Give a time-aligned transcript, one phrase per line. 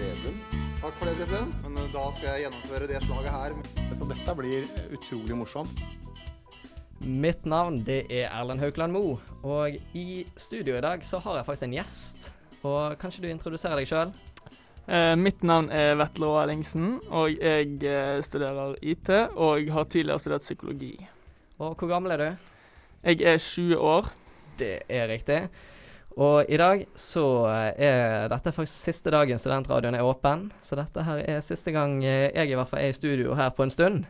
[0.00, 0.36] Vedum.
[0.80, 1.64] Takk for det, president.
[1.66, 3.56] Men eh, da skal jeg gjennomføre det slaget her.
[3.96, 5.82] Så dette blir utrolig morsomt.
[7.00, 11.46] Mitt navn det er Erlend Haukeland Moe, og i studio i dag så har jeg
[11.46, 12.28] faktisk en gjest.
[12.60, 14.12] Og Kanskje du introduserer deg sjøl?
[14.88, 20.20] Eh, mitt navn er Vetle Aa Ellingsen, og jeg eh, studerer IT og har tidligere
[20.20, 20.94] studert psykologi.
[21.60, 22.48] Og hvor gammel er du?
[23.04, 24.10] Jeg er 20 år.
[24.60, 25.42] Det er riktig.
[26.18, 30.48] Og i dag så eh, er dette faktisk siste dagen studentradioen er åpen.
[30.64, 33.52] Så dette her er siste gang eh, jeg i hvert fall er i studio her
[33.54, 34.02] på en stund.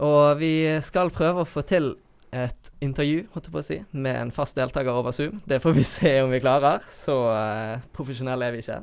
[0.00, 0.54] Og vi
[0.84, 1.92] skal prøve å få til
[2.32, 5.42] et intervju, holdt jeg på å si, med en fast deltaker over Zoom.
[5.44, 6.80] Det får vi se om vi klarer.
[6.88, 8.78] Så uh, profesjonelle er vi ikke.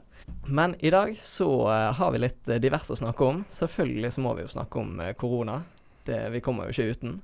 [0.45, 3.41] Men i dag så uh, har vi litt diverse å snakke om.
[3.49, 5.63] Selvfølgelig så må vi jo snakke om korona.
[6.05, 7.17] Det, vi kommer jo ikke uten.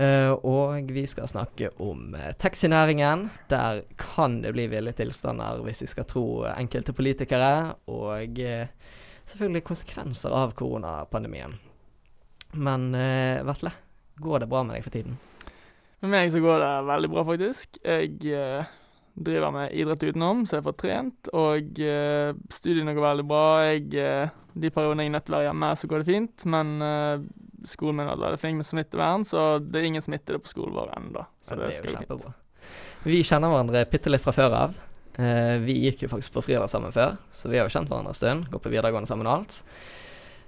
[0.00, 3.26] Og vi skal snakke om taxinæringen.
[3.52, 7.74] Der kan det bli ville tilstander hvis vi skal tro enkelte politikere.
[7.92, 11.58] Og selvfølgelig konsekvenser av koronapandemien.
[12.56, 12.92] Men
[13.46, 13.74] Vetle,
[14.16, 15.18] går det bra med deg for tiden?
[16.00, 17.76] Med meg så går det veldig bra, faktisk.
[17.84, 18.68] Jeg eh,
[19.20, 21.28] driver med idrett utenom, så jeg får trent.
[21.36, 23.42] Og eh, studiene går veldig bra.
[23.68, 26.46] Jeg, eh, de periodene jeg er nødt til å være hjemme, så går det fint.
[26.54, 27.26] Men eh,
[27.68, 30.94] skolen min hadde vært flink med smittevern, så det er ingen smittede på skolen vår
[30.98, 31.24] ennå.
[31.44, 32.32] Så Ja, det, det er jo kjempebra.
[33.04, 34.76] Vi kjenner hverandre bitte litt fra før av.
[35.20, 38.14] Eh, vi gikk jo faktisk på friidrett sammen før, så vi har jo kjent hverandre
[38.14, 38.50] en stund.
[38.52, 39.62] Gått på videregående sammen og alt.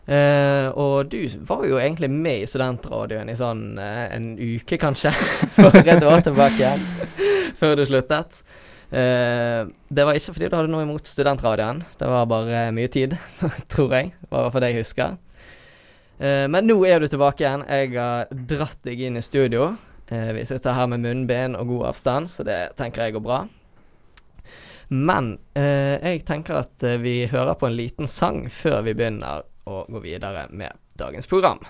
[0.03, 5.13] Eh, og du var jo egentlig med i studentradioen i sånn eh, en uke, kanskje,
[5.61, 6.75] for et år tilbake,
[7.61, 8.43] før du sluttet.
[8.93, 13.15] Eh, det var ikke fordi du hadde noe imot studentradioen, det var bare mye tid,
[13.73, 14.11] tror jeg.
[14.19, 15.21] Det var i hvert fall det jeg husker.
[16.23, 17.65] Eh, men nå er du tilbake igjen.
[17.67, 19.73] Jeg har dratt deg inn i studio.
[20.13, 23.39] Uh, vi sitter her med munnbind og god avstand, så det tenker jeg går bra.
[24.93, 29.85] Men uh, jeg tenker at vi hører på en liten sang før vi begynner å
[29.89, 31.63] gå videre med dagens program.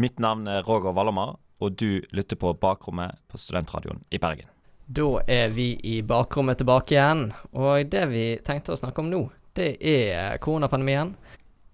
[0.00, 4.48] Mitt navn er Roger Vallermar, og du lytter på Bakrommet på Studentradioen i Bergen.
[4.90, 9.20] Da er vi i bakrommet tilbake igjen, og det vi tenkte å snakke om nå,
[9.54, 11.12] det er koronapandemien.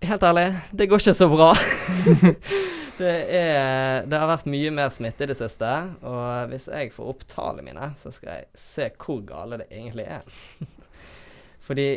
[0.07, 1.49] Helt ærlig, det går ikke så bra.
[3.01, 5.71] det, er, det har vært mye mer smitte i det siste,
[6.07, 10.05] og hvis jeg får opp tallene mine, så skal jeg se hvor gale det egentlig
[10.07, 10.29] er.
[11.67, 11.89] Fordi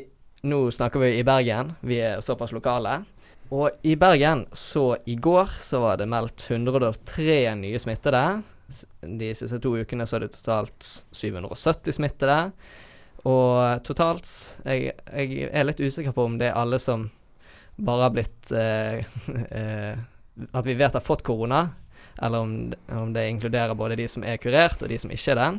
[0.49, 2.95] nå snakker vi i Bergen, vi er såpass lokale.
[3.53, 8.23] Og i Bergen, så i går, så var det meldt 103 nye smittede.
[9.05, 12.41] De siste to ukene så er det totalt 770 smittede.
[13.29, 14.29] Og totalt
[14.65, 17.09] jeg, jeg er litt usikker på om det er alle som
[17.85, 19.05] bare har blitt eh,
[19.59, 19.99] eh,
[20.51, 21.69] At vi vet har fått korona,
[22.21, 25.39] eller om, om det inkluderer både de som er kurert, og de som ikke er
[25.39, 25.49] det.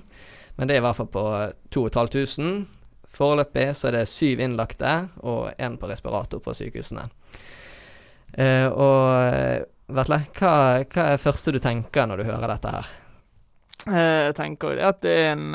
[0.56, 1.24] Men det er i hvert fall på
[1.72, 2.64] 2500.
[3.10, 4.94] Foreløpig så er det syv innlagte
[5.26, 7.08] og én på respirator på sykehusene.
[8.32, 10.52] Eh, og Vetle, hva,
[10.86, 12.90] hva er det første du tenker når du hører dette her?
[13.80, 15.54] Jeg tenker at det en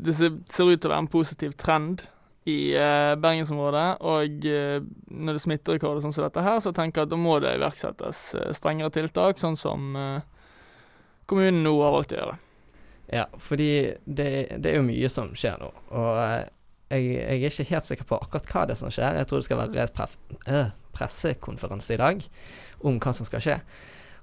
[0.00, 2.06] Det ser ut til å være en positiv trend
[2.48, 3.88] i eh, bergensområdet.
[4.00, 4.78] Og eh,
[5.10, 7.56] når det er smitterekorder sånn som dette her, så tenker jeg at da må det
[7.58, 10.22] iverksettes eh, strengere tiltak, sånn som eh,
[11.30, 12.38] kommunen nå har valgt å gjøre.
[13.10, 13.72] Ja, fordi
[14.04, 14.30] det,
[14.62, 15.70] det er jo mye som skjer nå.
[15.98, 16.48] Og eh,
[16.90, 19.20] jeg, jeg er ikke helt sikker på akkurat hva det er som skjer.
[19.20, 20.04] Jeg tror det skal være et
[20.50, 22.28] øh, pressekonferanse i dag
[22.86, 23.58] om hva som skal skje.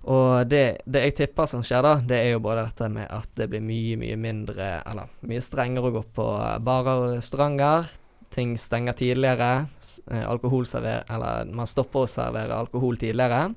[0.08, 3.32] Og det, det jeg tipper som skjer da, det er jo både dette med at
[3.36, 6.28] det blir mye, mye mindre Eller mye strengere å gå på
[6.64, 7.90] barer og restauranter.
[8.38, 9.68] Ting stenger tidligere.
[10.12, 11.08] eh, Alkoholserver...
[11.10, 13.48] Eller man stopper å servere alkohol tidligere.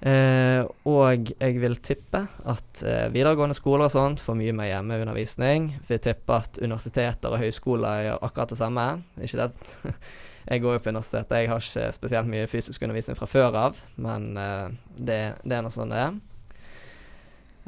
[0.00, 5.70] Eh, og jeg vil tippe at eh, videregående skoler og sånt får mye mer hjemmeundervisning.
[5.90, 8.88] Vil tippe at universiteter og høyskoler gjør akkurat det samme.
[9.20, 9.94] Ikke det
[10.50, 13.80] jeg går jo på universitetet, jeg har ikke spesielt mye fysisk undervisning fra før av,
[14.00, 16.16] men eh, det, det er noe sånn det er.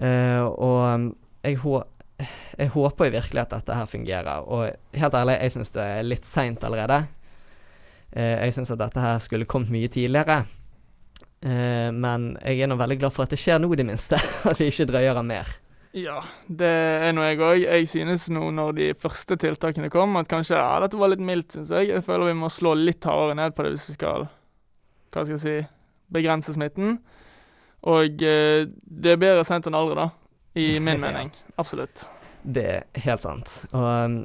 [0.02, 1.04] Eh, og um,
[1.44, 1.60] jeg,
[2.58, 4.46] jeg håper virkelig at dette her fungerer.
[4.46, 7.02] Og helt ærlig, jeg syns det er litt seint allerede.
[8.12, 10.42] Eh, jeg syns at dette her skulle kommet mye tidligere.
[11.42, 14.20] Eh, men jeg er nå veldig glad for at det skjer nå, i det minste.
[14.50, 15.56] at vi ikke drøyer av mer.
[15.92, 16.70] Ja, det
[17.08, 17.64] er nå jeg òg.
[17.66, 21.52] Jeg synes nå når de første tiltakene kom, at kanskje ja, dette var litt mildt,
[21.56, 21.90] syns jeg.
[21.92, 24.30] Jeg føler vi må slå litt hardere ned på det hvis vi skal
[25.12, 25.56] hva skal jeg si,
[26.12, 26.96] begrense smitten.
[27.92, 30.08] Og eh, det er bedre sent enn aldri, da.
[30.54, 31.32] I min mening.
[31.56, 32.06] Absolutt.
[32.42, 33.52] Det er helt sant.
[33.70, 34.16] Og um,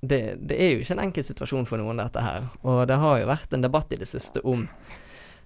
[0.00, 2.48] det, det er jo ikke en enkel situasjon for noen, dette her.
[2.62, 4.66] Og det har jo vært en debatt i det siste om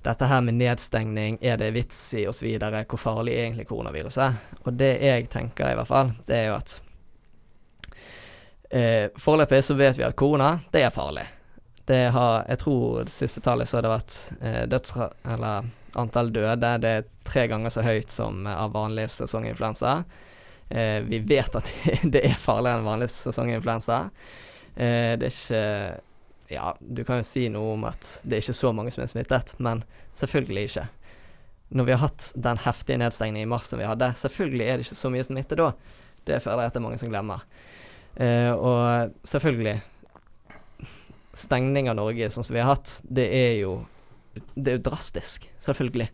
[0.03, 4.41] dette her med nedstengning, er det vits i osv., hvor farlig er egentlig koronaviruset er.
[4.65, 6.75] Og det jeg tenker i hvert fall, det er jo at
[8.71, 11.25] eh, Foreløpig så vet vi at korona, det er farlig.
[11.87, 15.09] Det har, jeg tror det siste tallet så har det vært eh, dødsra...
[15.35, 20.03] Eller antall døde, det er tre ganger så høyt som av vanlig sesonginfluensa.
[20.69, 21.69] Eh, vi vet at
[22.15, 23.99] det er farligere enn vanlig sesonginfluensa.
[24.75, 25.67] Eh, det er ikke
[26.53, 29.11] ja, du kan jo si noe om at det er ikke så mange som er
[29.11, 29.81] smittet, men
[30.19, 30.89] selvfølgelig ikke.
[31.73, 34.87] Når vi har hatt den heftige nedstengningen i mars som vi hadde, selvfølgelig er det
[34.87, 35.71] ikke så mye smitte da.
[36.29, 37.47] Det føler jeg at det er mange som glemmer.
[38.21, 39.81] Eh, og selvfølgelig
[41.33, 43.71] Stengning av Norge sånn som vi har hatt, det er jo
[44.55, 46.09] Det er jo drastisk, selvfølgelig.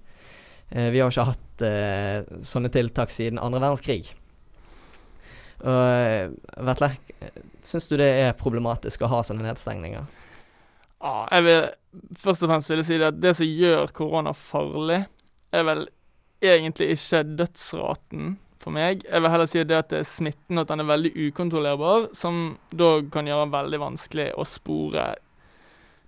[0.70, 4.12] Eh, vi har jo ikke hatt eh, sånne tiltak siden andre verdenskrig.
[5.64, 6.30] Og eh,
[6.68, 6.92] Vetle,
[7.66, 10.08] syns du det er problematisk å ha sånne nedstengninger?
[10.98, 11.62] Ja, jeg vil
[12.18, 15.04] først og fremst vil jeg si det at det som gjør korona farlig,
[15.54, 15.86] er vel
[16.44, 19.04] egentlig ikke dødsraten for meg.
[19.06, 22.58] Jeg vil heller si det at det er smitten, at den er veldig ukontrollerbar, som
[22.74, 25.08] da kan gjøre veldig vanskelig å spore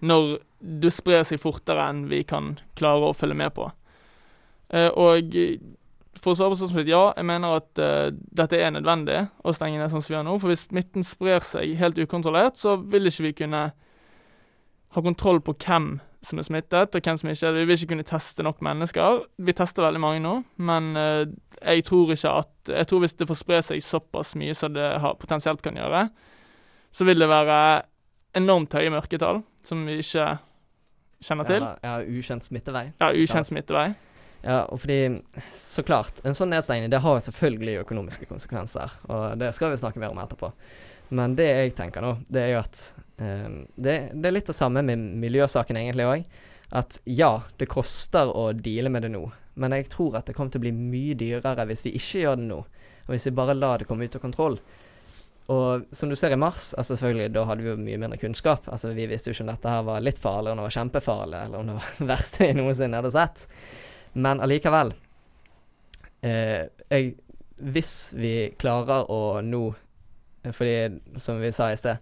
[0.00, 3.70] når det sprer seg fortere enn vi kan klare å følge med på.
[4.70, 5.34] Eh, og
[6.20, 9.80] for å svare på spørsmålet ja, jeg mener at uh, dette er nødvendig å stenge
[9.80, 10.36] ned sånn som vi gjør nå.
[10.42, 13.62] For hvis smitten sprer seg helt ukontrollert, så vil ikke vi kunne
[14.90, 15.94] ha kontroll på hvem
[16.26, 17.62] som er smittet, og hvem som ikke er det.
[17.62, 19.22] Vi vil ikke kunne teste nok mennesker.
[19.40, 21.22] Vi tester veldig mange nå, men uh,
[21.60, 24.84] jeg tror ikke at Jeg tror hvis det får spre seg såpass mye som det
[25.00, 26.04] har, potensielt kan gjøre,
[26.92, 27.56] så vil det være
[28.36, 30.26] enormt høye mørketall som vi ikke
[31.24, 31.64] kjenner til.
[31.64, 32.86] Ja, ja ukjent smittevei.
[33.00, 33.90] Ja, ukjent smittevei.
[34.40, 35.20] Ja, og fordi
[35.52, 40.00] Så klart, en sånn nedstengning det har selvfølgelig økonomiske konsekvenser, og det skal vi snakke
[40.00, 40.52] mer om etterpå.
[41.10, 42.80] Men det jeg tenker nå, det er jo at
[43.18, 46.24] um, det, det, er litt det samme med miljøsaken egentlig òg.
[46.70, 49.24] At ja, det koster å deale med det nå,
[49.58, 52.38] men jeg tror at det kommer til å bli mye dyrere hvis vi ikke gjør
[52.38, 52.60] det nå.
[53.08, 54.60] Og hvis vi bare lar det komme ut av kontroll.
[55.50, 58.68] Og som du ser i mars, altså selvfølgelig, da hadde vi jo mye mindre kunnskap.
[58.70, 61.40] Altså Vi visste jo ikke om dette her var litt farlig, om det var kjempefarlig,
[61.46, 63.46] eller om det var det verste vi noensinne hadde sett.
[64.12, 64.92] Men allikevel
[66.26, 67.12] eh, jeg,
[67.62, 69.60] Hvis vi klarer å nå
[70.56, 70.74] Fordi,
[71.20, 72.00] som vi sa i sted,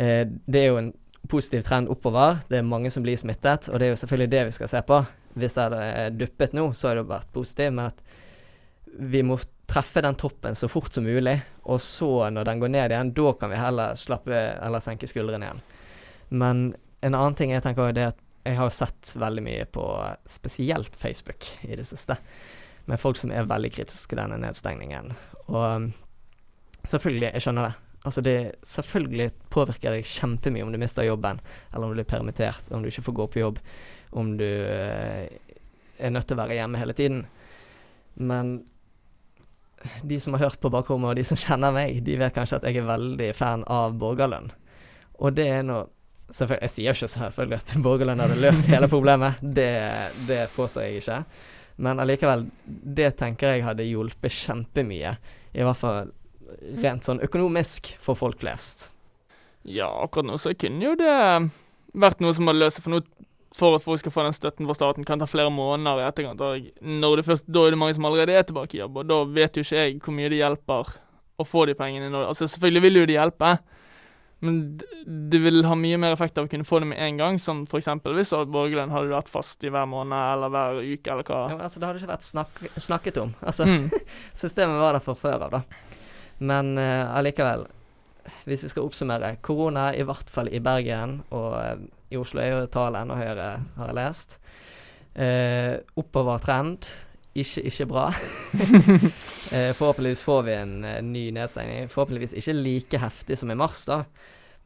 [0.00, 0.92] eh, det er jo en
[1.28, 2.40] positiv trend oppover.
[2.48, 4.80] Det er mange som blir smittet, og det er jo selvfølgelig det vi skal se
[4.88, 5.02] på.
[5.36, 8.00] Hvis det hadde duppet nå, så hadde det vært positivt, men at
[9.12, 9.36] vi må
[9.72, 13.32] treffe den toppen så fort som mulig, og så, når den går ned igjen, da
[13.40, 15.62] kan vi heller slappe eller senke skuldrene igjen.
[16.32, 16.64] Men
[17.02, 19.84] en annen ting jeg tenker er at jeg har sett veldig mye på
[20.26, 22.16] spesielt Facebook i det siste,
[22.90, 25.12] med folk som er veldig kritiske til denne nedstengningen.
[25.46, 25.88] Og um,
[26.90, 27.74] selvfølgelig, jeg skjønner det.
[28.02, 28.36] Altså det
[28.66, 31.38] Selvfølgelig påvirker deg kjempemye om du mister jobben,
[31.70, 33.62] eller om du blir permittert, om du ikke får gå på jobb,
[34.18, 35.22] om du uh,
[36.02, 37.22] er nødt til å være hjemme hele tiden.
[38.18, 38.56] Men
[40.02, 42.68] de som har hørt på bakrommet, og de som kjenner meg, de vet kanskje at
[42.68, 44.52] jeg er veldig fan av borgerlønn.
[45.22, 45.88] Og det er noe
[46.32, 49.72] jeg sier ikke selvfølgelig at borgerlønn hadde løst hele problemet, det,
[50.28, 51.18] det påstår jeg ikke.
[51.82, 55.16] Men allikevel, det tenker jeg hadde hjulpet kjempemye.
[55.52, 56.12] I hvert fall
[56.82, 58.90] rent sånn økonomisk for folk flest.
[59.62, 61.16] Ja, akkurat nå så kunne jo det
[61.92, 62.82] vært noe som hadde løst.
[62.82, 66.00] For, noe, for at folk skal få den støtten fra staten, kan ta flere måneder
[66.00, 66.40] i etterkant.
[66.40, 69.22] Og det først, da er det mange som allerede er tilbake i jobb, og da
[69.28, 70.94] vet jo ikke jeg hvor mye det hjelper
[71.40, 72.10] å få de pengene.
[72.12, 73.52] Når, altså Selvfølgelig vil jo det hjelpe,
[74.42, 74.56] men
[75.30, 77.62] det vil ha mye mer effekt av å kunne få det med en gang, som
[77.68, 77.92] f.eks.
[78.02, 81.42] hvis borgerlønn hadde vært fast i hver måned eller hver uke, eller hva.
[81.52, 83.36] Ja, altså, det hadde ikke vært snak snakket om.
[83.44, 83.86] Altså, mm.
[84.42, 85.62] systemet var der fra før av, da.
[86.42, 87.68] Men uh, allikevel,
[88.44, 92.52] hvis vi skal oppsummere Korona, i hvert fall i Bergen, og uh, i Oslo er
[92.52, 93.48] jo tallet enda høyere,
[93.78, 94.38] har jeg lest.
[95.14, 96.86] Eh, oppover trend.
[97.34, 98.06] Ikke, ikke bra.
[99.56, 101.88] eh, forhåpentligvis får vi en uh, ny nedstengning.
[101.88, 104.02] Forhåpentligvis ikke like heftig som i mars, da.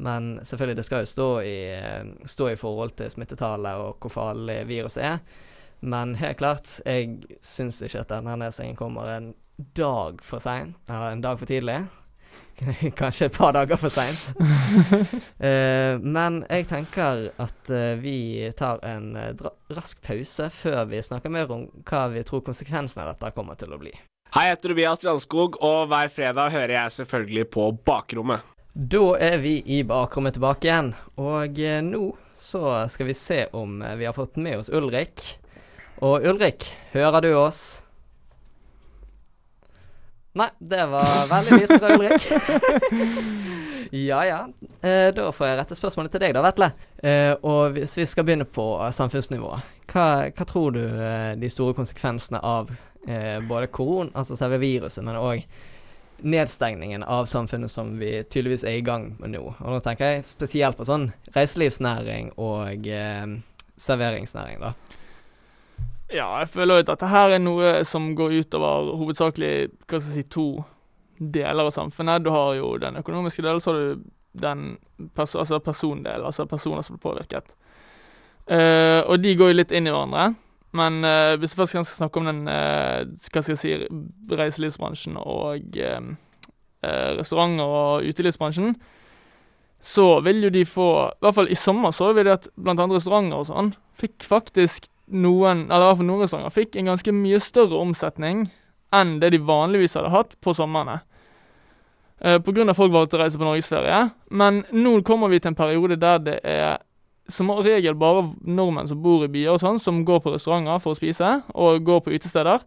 [0.03, 4.17] Men selvfølgelig, det skal jo stå i, uh, stå i forhold til smittetallet og hvor
[4.19, 5.21] farlig viruset er.
[5.87, 9.31] Men helt klart, jeg syns ikke at denne nedstengningen kommer en
[9.77, 11.85] dag for seint, eller en dag for tidlig.
[12.99, 14.33] Kanskje et par dager for seint.
[14.39, 21.33] uh, men jeg tenker at uh, vi tar en uh, rask pause før vi snakker
[21.33, 23.93] mer om hva vi tror konsekvensene av dette kommer til å bli.
[24.35, 28.53] Hei, jeg heter Tobias Strandskog, og hver fredag hører jeg selvfølgelig på Bakrommet.
[28.77, 33.79] Da er vi i bakrommet tilbake igjen, og eh, nå så skal vi se om
[33.81, 35.23] eh, vi har fått med oss Ulrik.
[36.05, 37.86] Og Ulrik, hører du oss?
[40.37, 42.23] Nei, det var veldig lite fra Ulrik.
[43.91, 44.49] ja ja.
[44.81, 46.69] Eh, da får jeg rette spørsmålet til deg da, Vetle.
[47.01, 49.55] Eh, og hvis vi skal begynne på samfunnsnivå,
[49.93, 52.75] hva, hva tror du eh, de store konsekvensene av
[53.09, 55.47] eh, både koron, altså selve viruset, men òg
[56.27, 59.43] nedstengningen av samfunnet som vi tydeligvis er i gang med nå.
[59.57, 63.25] Og nå tenker jeg spesielt på sånn reiselivsnæring og eh,
[63.81, 64.75] serveringsnæring, da.
[66.13, 69.53] Ja, jeg føler at dette her er noe som går utover hovedsakelig
[69.89, 70.47] hva skal jeg si, to
[71.19, 72.23] deler av samfunnet.
[72.23, 74.05] Du har jo den økonomiske delen, så har du
[74.37, 74.67] den
[75.17, 77.55] pers altså persondelen, altså personer som blir påvirket.
[78.47, 80.29] Uh, og de går jo litt inn i hverandre.
[80.77, 83.75] Men uh, hvis vi først skal snakke om den uh, hva skal jeg si,
[84.31, 85.81] reiselivsbransjen og
[86.87, 88.77] restauranter og utelivsbransjen,
[89.83, 92.81] så vil jo de få I hvert fall i sommer så vi det at blant
[92.81, 96.91] andre restauranter og sånn fikk faktisk noen, eller i hvert fall noen restauranter, fikk en
[96.93, 98.49] ganske mye større omsetning
[98.95, 101.01] enn det de vanligvis hadde hatt på somrene.
[102.47, 104.07] Grunn av folk valgte å reise på norgesferie.
[104.31, 106.79] Men nå kommer vi til en periode der det er
[107.29, 110.95] som regel bare nordmenn som bor i byer og sånn, som går på restauranter for
[110.95, 112.63] å spise, og går på utesteder.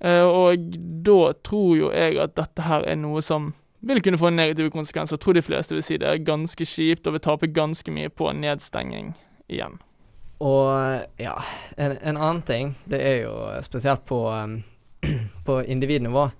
[0.00, 0.70] Uh, og
[1.04, 3.52] da tror jo jeg at dette her er noe som
[3.84, 5.16] vil kunne få negative konsekvenser.
[5.16, 8.12] Jeg tror de fleste vil si det er ganske kjipt og vil tape ganske mye
[8.12, 9.14] på nedstenging
[9.48, 9.78] igjen.
[10.40, 11.34] Og ja,
[11.76, 14.22] en, en annen ting, det er jo spesielt på,
[15.46, 16.30] på individnivå,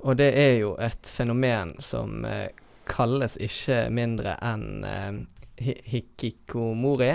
[0.00, 2.46] og det er jo et fenomen som uh,
[2.88, 5.26] kalles ikke mindre enn
[5.60, 7.10] hikikomori.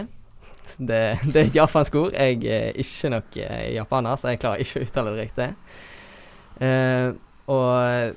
[0.77, 2.13] Det, det, er et japansk ord.
[2.13, 5.49] Jeg er ikke nok uh, japaner, så jeg klarer ikke å uttale det riktig.
[7.51, 8.15] og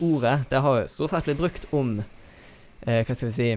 [0.00, 2.02] ordet, det har jo stort sett blitt brukt om
[2.80, 3.48] Hva skal vi si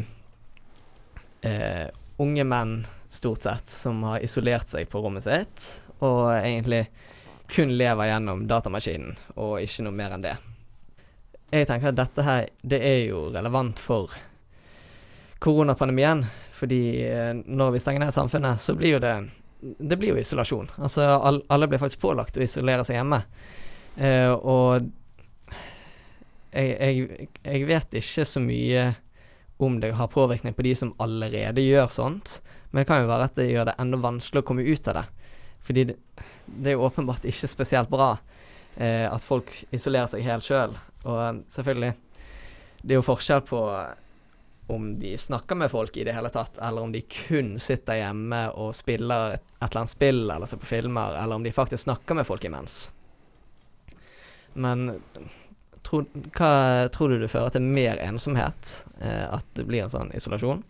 [2.19, 2.73] Unge menn
[3.09, 6.85] stort sett, som har isolert seg på rommet sitt, og egentlig
[7.49, 10.35] kun lever gjennom datamaskinen, og ikke noe mer enn det.
[11.49, 14.13] Jeg tenker at dette her, det er jo relevant for
[15.41, 16.21] koronapandemien,
[16.53, 19.17] fordi eh, når vi stenger ned samfunnet, så blir jo det
[19.59, 20.69] Det blir jo isolasjon.
[20.77, 23.17] Altså alle blir faktisk pålagt å isolere seg hjemme.
[23.99, 24.85] Eh, og
[26.53, 28.85] jeg, jeg, jeg vet ikke så mye
[29.59, 32.37] om det har påvirkning på de som allerede gjør sånt.
[32.69, 34.99] Men det kan jo være at det gjør det enda vanskeligere å komme ut av
[34.99, 35.05] det.
[35.69, 35.95] Fordi det,
[36.45, 38.11] det er jo åpenbart ikke spesielt bra
[38.75, 40.75] eh, at folk isolerer seg helt sjøl.
[41.09, 41.95] Og selvfølgelig,
[42.81, 43.63] det er jo forskjell på
[44.69, 48.43] om de snakker med folk i det hele tatt, eller om de kun sitter hjemme
[48.53, 51.87] og spiller et, et eller annet spill eller ser på filmer, eller om de faktisk
[51.87, 52.91] snakker med folk imens.
[54.53, 54.99] Men
[55.85, 56.03] tro,
[56.37, 56.51] hva
[56.93, 58.75] tror du det fører til mer ensomhet?
[59.01, 60.61] Eh, at det blir en sånn isolasjon?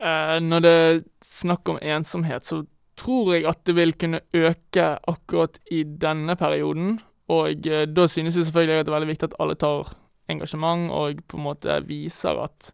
[0.00, 2.64] Eh, når det er snakk om ensomhet, så
[2.96, 6.98] tror jeg at det vil kunne øke akkurat i denne perioden.
[7.28, 9.94] Og eh, da synes jeg selvfølgelig at det er veldig viktig at alle tar
[10.28, 12.72] engasjement og på en måte viser at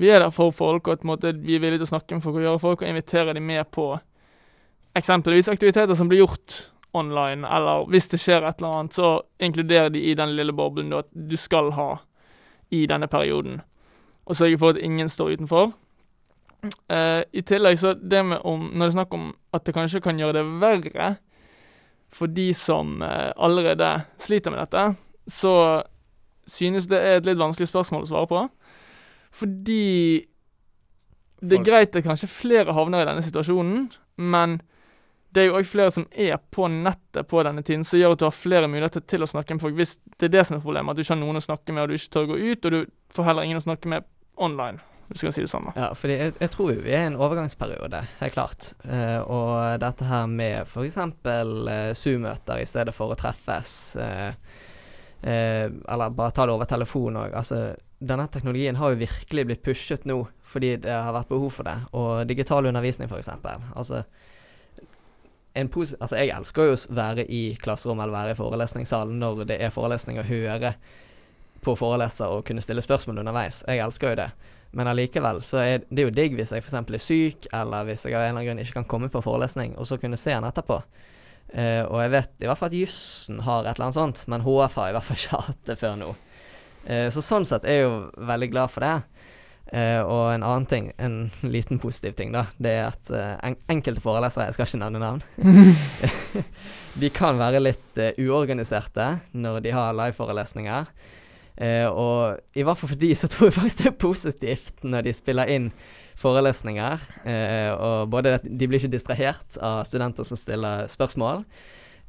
[0.00, 2.24] vi er der for folk, og at måte, vi er villige til å snakke med
[2.24, 3.92] folk og gjøre folk, og invitere dem med på
[4.98, 6.56] eksempelvis aktiviteter som blir gjort
[6.92, 10.90] online, eller hvis det skjer et eller annet, så inkluderer de i den lille boblen
[10.90, 11.90] du, skal ha
[12.70, 13.60] i denne perioden.
[14.26, 15.72] Og sørge for at ingen står utenfor.
[16.62, 20.00] Uh, I tillegg så det med om Når det er snakk om at det kanskje
[20.04, 21.08] kan gjøre det verre
[22.12, 23.88] for de som uh, allerede
[24.20, 24.82] sliter med dette,
[25.32, 25.54] så
[26.44, 28.42] synes det er et litt vanskelig spørsmål å svare på.
[29.32, 30.26] Fordi
[31.40, 33.88] det er greit at kanskje flere havner i denne situasjonen,
[34.20, 34.58] men
[35.32, 38.20] det er jo òg flere som er på nettet på denne tiden, som gjør at
[38.20, 39.80] du har flere muligheter til å snakke med folk.
[39.80, 41.86] Hvis det er det som er problemet, at du ikke har noen å snakke med,
[41.86, 42.80] og du ikke tør å gå ut, og du
[43.16, 44.04] får heller ingen å snakke med
[44.36, 45.68] online hvis du kan si det sånn.
[45.68, 45.72] da.
[45.76, 48.72] Ja, fordi jeg, jeg tror jo vi er i en overgangsperiode, helt klart.
[48.86, 50.98] Uh, og dette her med f.eks.
[50.98, 54.32] Uh, Zoom-møter i stedet for å treffes, uh,
[55.24, 57.36] uh, eller bare ta det over telefon òg.
[57.38, 57.64] Altså,
[58.02, 61.78] denne teknologien har jo virkelig blitt pushet nå fordi det har vært behov for det.
[61.96, 63.30] Og digital undervisning, f.eks.
[63.72, 64.02] Altså,
[65.54, 69.72] altså, jeg elsker jo å være i klasserommet eller være i forelesningssalen når det er
[69.72, 70.74] forelesning, og høre
[71.62, 73.62] på foreleser og kunne stille spørsmål underveis.
[73.68, 74.28] Jeg elsker jo det.
[74.72, 76.76] Men allikevel så er det jo digg hvis jeg f.eks.
[76.80, 79.74] er syk, eller hvis jeg av en eller annen grunn ikke kan komme på forelesning,
[79.76, 80.80] og så kunne se den etterpå.
[81.52, 84.44] Uh, og jeg vet i hvert fall at jussen har et eller annet sånt, men
[84.46, 86.12] HF har i hvert fall ikke hatt det før nå.
[86.88, 87.96] Uh, så sånn sett er jeg jo
[88.32, 88.94] veldig glad for det.
[89.72, 91.18] Uh, og en annen ting, en
[91.54, 93.12] liten positiv ting, da, det er at
[93.44, 95.22] en, enkelte forelesere, jeg skal ikke nevne navn,
[97.02, 100.88] de kan være litt uorganiserte når de har liveforelesninger.
[101.56, 105.08] Eh, og i hvert fall for de så tror jeg faktisk det er positivt når
[105.08, 105.68] de spiller inn
[106.20, 107.04] forelesninger.
[107.28, 111.44] Eh, og både at de blir ikke distrahert av studenter som stiller spørsmål,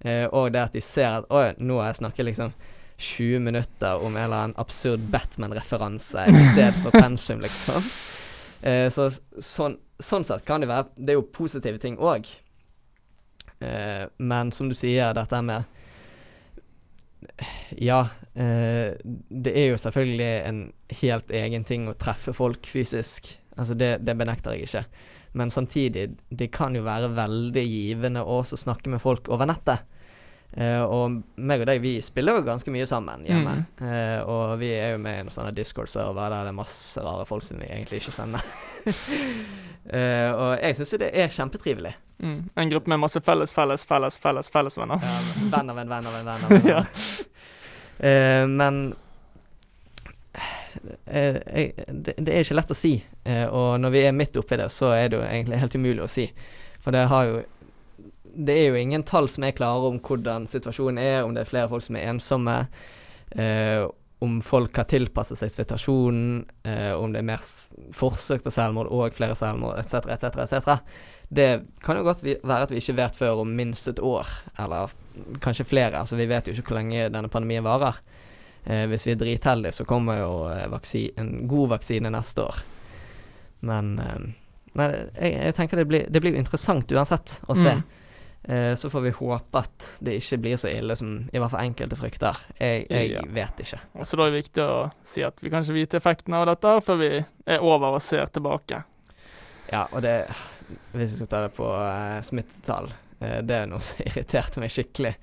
[0.05, 2.55] eh, og det at de ser at å, nå har jeg snakket liksom
[3.03, 7.87] 20 minutter om en eller annen absurd Batman-referanse i stedet for pensum, liksom.
[8.63, 9.09] Eh, så
[9.43, 12.29] sånn, sånn sett kan det være Det er jo positive ting òg.
[13.59, 15.67] Eh, men som du sier, dette med
[17.77, 20.61] Ja, eh, det er jo selvfølgelig en
[21.01, 23.31] helt egen ting å treffe folk fysisk.
[23.57, 24.85] Altså det, det benekter jeg ikke.
[25.37, 29.87] Men samtidig, det kan jo være veldig givende å snakke med folk over nettet.
[30.53, 33.55] Eh, og meg og deg, vi spiller jo ganske mye sammen hjemme.
[33.79, 33.87] Mm.
[33.87, 37.25] Eh, og vi er jo med i noen sånne Discord-server der det er masse rare
[37.29, 38.53] folk som vi egentlig ikke kjenner.
[39.83, 41.89] Eh, og jeg syns det er kjempetrivelig.
[42.23, 42.37] Mm.
[42.55, 45.03] En gruppe med masse felles, felles, felles, felles fellesvenner.
[45.03, 45.17] Ja,
[45.51, 46.69] venn av en venn av en venn av en venn.
[46.71, 46.85] Ja.
[47.99, 48.79] Eh, men
[51.05, 52.93] jeg, det, det er ikke lett å si.
[53.27, 56.05] Eh, og når vi er midt oppi det, så er det jo egentlig helt umulig
[56.05, 56.29] å si.
[56.83, 57.43] For det har jo
[58.33, 61.49] Det er jo ingen tall som er klare om hvordan situasjonen er, om det er
[61.51, 62.55] flere folk som er ensomme.
[63.29, 63.85] Eh,
[64.23, 67.43] om folk har tilpasset seg situasjonen, eh, om det er mer
[67.95, 70.77] forsøk på selvmord og flere selvmord etc., etc., etc.
[71.33, 71.49] Det
[71.83, 74.29] kan jo godt være at vi ikke vet før om minst et år,
[74.63, 74.93] eller
[75.43, 75.99] kanskje flere.
[75.99, 77.99] Altså Vi vet jo ikke hvor lenge denne pandemien varer.
[78.63, 82.63] Eh, hvis vi er dritheldige, så kommer jo eh, vaksi, en god vaksine neste år.
[83.67, 84.23] Men eh,
[84.73, 87.75] Nei, jeg, jeg tenker det blir, det blir interessant uansett å se.
[87.77, 87.83] Mm.
[88.43, 91.63] Eh, så får vi håpe at det ikke blir så ille som i hvert fall
[91.63, 92.39] enkelte frykter.
[92.59, 93.21] Jeg, jeg Ja.
[93.31, 93.79] vet ikke.
[93.95, 96.45] Og så da er det viktig å si at vi kan ikke vite effekten av
[96.51, 97.11] dette før vi
[97.47, 98.83] er over og ser tilbake.
[99.71, 100.25] Ja, og det
[100.93, 102.87] Hvis vi skal ta det på eh, smittetall,
[103.19, 105.13] eh, det er noe som irriterte meg skikkelig.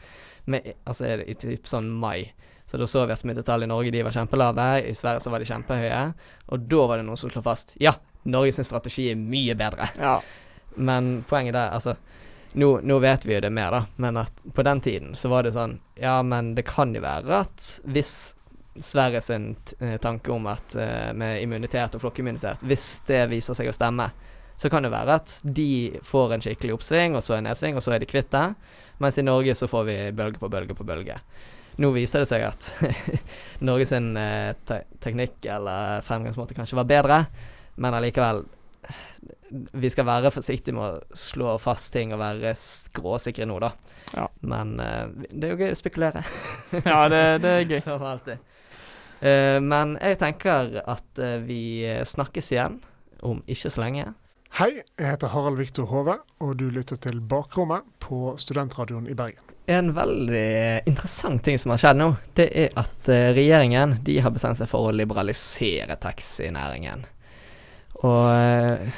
[0.46, 2.32] Med, altså er det i typ sånn mai.
[2.70, 5.40] Så da så vi at smittetall i Norge de var kjempelave, i Sverige så var
[5.42, 6.02] de kjempehøye.
[6.54, 7.92] Og da var det noen som slo fast ja,
[8.30, 9.88] Norges strategi er mye bedre.
[9.98, 10.20] Ja.
[10.76, 11.96] Men poenget der, altså
[12.52, 15.46] nå, nå vet vi jo det mer, da, men at på den tiden så var
[15.46, 18.14] det sånn Ja, men det kan jo være at hvis
[18.80, 23.68] Sverre sin eh, tanke om at uh, med immunitet og flokkimmunitet, hvis det viser seg
[23.68, 24.06] å stemme,
[24.56, 27.82] så kan det være at de får en skikkelig oppsving, og så en nedsving, og
[27.84, 28.44] så er de kvitt det.
[29.02, 31.18] Mens i Norge så får vi bølge på bølge på bølge.
[31.82, 32.70] Nå viser det seg at
[33.68, 37.20] Norge sin eh, te teknikk eller fremgangsmåte kanskje var bedre,
[37.80, 38.44] men allikevel
[39.50, 43.72] vi skal være forsiktige med å slå fast ting og være skråsikre nå, da.
[44.14, 44.28] Ja.
[44.46, 46.24] Men uh, det er jo gøy å spekulere.
[46.86, 47.82] Ja, det, det er gøy.
[47.86, 48.46] Som alltid.
[49.20, 52.80] Uh, men jeg tenker at uh, vi snakkes igjen
[53.26, 54.08] om ikke så lenge.
[54.58, 59.44] Hei, jeg heter Harald Viktor Hove, og du lytter til Bakrommet på Studentradioen i Bergen.
[59.70, 64.58] En veldig interessant ting som har skjedd nå, det er at regjeringen de har bestemt
[64.58, 67.04] seg for å liberalisere taxinæringen.
[68.02, 68.90] Og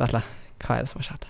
[0.00, 0.22] Vetle,
[0.62, 1.28] hva er det som har skjedd?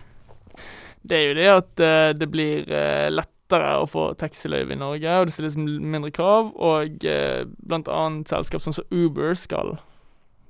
[1.03, 5.17] Det er jo det at uh, det blir uh, lettere å få taxiløyve i Norge,
[5.19, 6.53] og det stilles mindre krav.
[6.55, 9.77] Og uh, blant annet selskap som Uber skal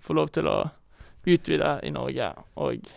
[0.02, 0.58] få lov til å
[1.22, 2.90] utvide i Norge, og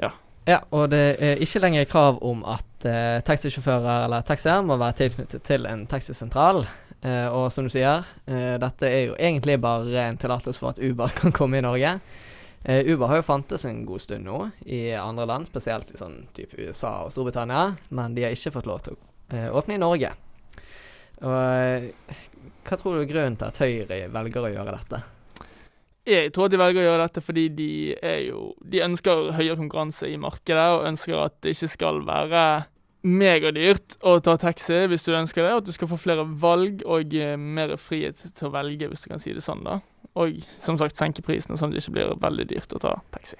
[0.00, 0.12] ja.
[0.48, 4.96] Ja, og det er ikke lenger krav om at uh, taxisjåfører eller taxier må være
[5.02, 6.64] tilknyttet til en taxisentral.
[7.00, 10.80] Uh, og som du sier, uh, dette er jo egentlig bare en tillatelse for at
[10.82, 11.98] Uber kan komme i Norge.
[12.64, 16.26] Eh, Uber har jo fantes en god stund nå i andre land, spesielt i sånn
[16.36, 19.00] type USA og Storbritannia, men de har ikke fått lov til å
[19.32, 20.10] eh, åpne i Norge.
[21.24, 22.18] Og eh,
[22.66, 25.00] hva tror du er grunnen til at Høyre velger å gjøre dette?
[26.10, 27.66] Jeg tror at de velger å gjøre dette fordi de
[28.24, 28.38] jo
[28.72, 32.44] De ønsker høyere konkurranse i markedet, og ønsker at det ikke skal være
[33.06, 36.82] megadyrt å ta taxi hvis du ønsker det, og at du skal få flere valg
[36.84, 39.80] og eh, mer frihet til å velge, hvis du kan si det sånn, da.
[40.20, 43.38] Og som sagt senke prisene, sånn at det ikke blir veldig dyrt å ta taxi.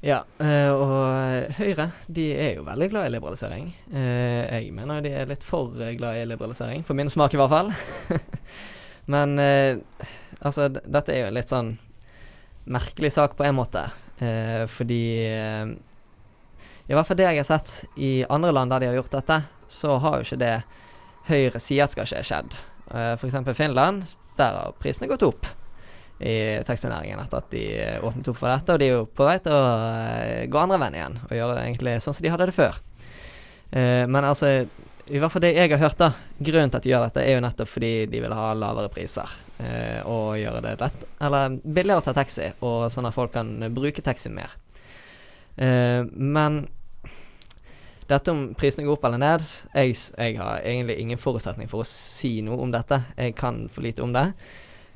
[0.00, 3.66] Ja, eh, og Høyre de er jo veldig glad i liberalisering.
[3.92, 7.40] Eh, jeg mener de er litt for eh, glad i liberalisering, for min smak i
[7.40, 7.72] hvert fall.
[9.12, 9.76] Men eh,
[10.40, 11.74] altså, dette er jo en litt sånn
[12.70, 13.84] merkelig sak på en måte.
[14.24, 15.76] Eh, fordi eh,
[16.90, 17.72] I hvert fall det jeg har sett
[18.02, 19.36] i andre land der de har gjort dette,
[19.70, 20.54] så har jo ikke det
[21.28, 22.54] Høyre sier at skal skje, skjedd.
[22.90, 24.08] Eh, for eksempel Finland,
[24.40, 25.46] der har prisene gått opp
[26.18, 26.32] i
[26.66, 29.36] taxinæringen etter at de eh, åpnet opp for dette, og de er jo på vei
[29.44, 29.60] til å
[29.92, 32.80] eh, gå andre veien igjen og gjøre det egentlig sånn som de hadde det før.
[33.70, 34.50] Eh, men altså,
[35.06, 37.38] i hvert fall det jeg har hørt, da, grunnen til at de gjør dette, er
[37.38, 39.38] jo nettopp fordi de vil ha lavere priser.
[40.08, 44.02] og gjøre det lett Eller billigere å ta taxi, og sånn at folk kan bruke
[44.02, 44.56] taxi mer.
[45.60, 46.62] Eh, men
[48.10, 49.44] dette om prisene går opp eller ned
[49.74, 52.98] jeg, jeg har egentlig ingen forutsetning for å si noe om dette.
[53.16, 54.26] Jeg kan for lite om det.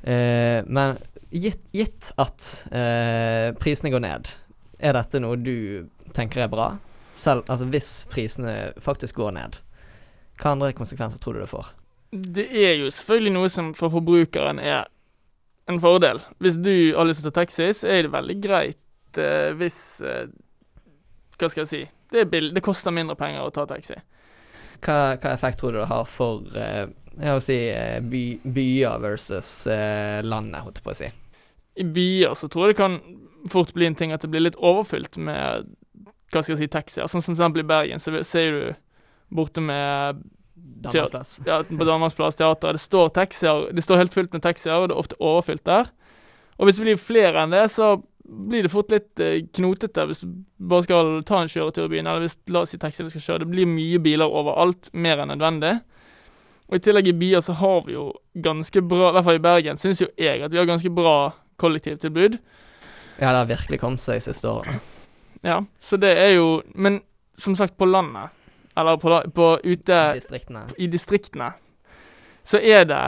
[0.03, 0.97] Eh, men
[1.31, 4.31] gitt, gitt at eh, prisene går ned,
[4.79, 6.73] er dette noe du tenker er bra?
[7.15, 9.59] Selv altså hvis prisene faktisk går ned,
[10.41, 11.71] hva andre konsekvenser tror du det får?
[12.11, 14.85] Det er jo selvfølgelig noe som for forbrukeren er
[15.71, 16.21] en fordel.
[16.43, 19.79] Hvis du har lyst til å ta taxi, så er det veldig greit eh, hvis
[20.05, 20.27] eh,
[21.39, 21.81] Hva skal jeg si?
[22.15, 23.97] Det, er bill det koster mindre penger å ta taxi.
[24.85, 28.99] Hva, hva effekt tror du det har for eh, jeg vil si, eh, by, byer
[29.03, 31.11] versus eh, landet, holdt jeg på å si?
[31.79, 32.97] I byer så tror jeg det kan
[33.51, 35.69] fort bli en ting at det blir litt overfylt med
[36.33, 37.07] hva skal jeg si, taxier.
[37.11, 37.61] Sånn som f.eks.
[37.61, 38.63] i Bergen, så ser du
[39.35, 40.23] borte med
[40.55, 41.37] Danmarksplass.
[41.49, 42.75] Ja, på Danmarksplass teater.
[42.75, 45.91] Det står taxier, det står helt fullt med taxier, og det er ofte overfylt der.
[46.59, 47.95] Og hvis det blir flere enn det, så
[48.25, 52.07] blir det fort litt eh, knotete hvis du bare skal ta en kjøretur i byen,
[52.09, 53.43] eller hvis la oss si taxi du skal kjøre.
[53.45, 55.75] Det blir mye biler overalt, mer enn nødvendig.
[56.65, 58.07] Og i tillegg i byer så har vi jo
[58.41, 61.17] ganske bra, i hvert fall i Bergen, syns jo jeg at vi har ganske bra
[61.61, 62.39] kollektivtilbud.
[63.19, 64.79] Ja, det har virkelig kommet seg de siste årene.
[65.45, 67.03] Ja, så det er jo Men
[67.37, 68.31] som sagt, på landet,
[68.77, 70.65] eller på, på ute Distriktene.
[70.79, 71.51] i distriktene,
[72.43, 73.03] så er det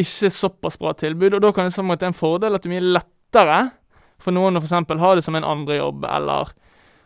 [0.00, 1.34] ikke såpass bra tilbud.
[1.36, 3.58] Og da kan det at det er en fordel at det er mye lettere
[4.24, 5.00] for noen å f.eks.
[5.00, 6.54] ha det som en andre jobb, eller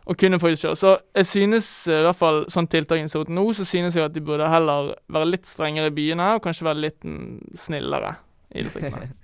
[0.09, 0.79] å kunne få kjøre.
[0.79, 4.15] Så jeg synes, eh, i hvert fall sånn tiltakene ser nå, så synes jeg at
[4.15, 7.09] de burde heller være litt strengere i byene, og kanskje være litt
[7.67, 8.17] snillere
[8.55, 9.11] i distriktene.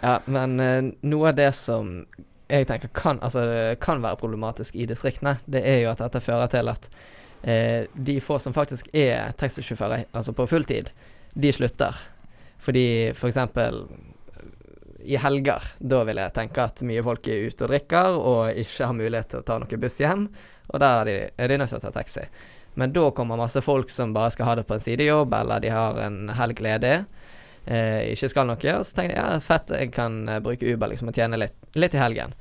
[0.00, 1.90] Ja, men eh, noe av det som
[2.48, 3.42] jeg tenker kan, altså,
[3.84, 6.88] kan være problematisk i distriktene, det er jo at dette fører til at
[7.42, 10.88] eh, de få som faktisk er taxisjåfører, altså på fulltid,
[11.36, 12.00] de slutter.
[12.64, 13.84] Fordi for eksempel
[15.04, 18.88] i helger, da vil jeg tenke at mye folk er ute og drikker og ikke
[18.88, 20.28] har mulighet til å ta noe buss hjem,
[20.70, 22.26] og der er de, er de nødt til å ta taxi.
[22.78, 25.72] Men da kommer masse folk som bare skal ha det på en sidejobb, eller de
[25.74, 26.94] har en helg ledig,
[27.66, 30.92] eh, ikke skal noe, og så tenker jeg ja, fett, jeg kan eh, bruke Uber
[30.92, 32.36] liksom og tjene litt, litt i helgen.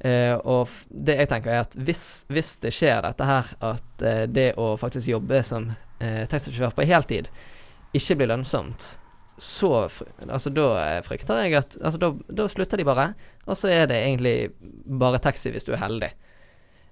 [0.00, 4.24] Eh, og det jeg tenker er at hvis, hvis det skjer dette her, at eh,
[4.30, 7.30] det å faktisk jobbe som eh, taxisjåfør på heltid
[7.96, 8.92] ikke blir lønnsomt,
[9.38, 9.72] så
[10.26, 13.12] altså da eh, frykter jeg at altså da, da slutter de bare,
[13.46, 14.50] og så er det egentlig
[15.00, 16.10] bare taxi hvis du er heldig.